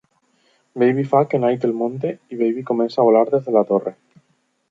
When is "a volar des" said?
3.03-3.47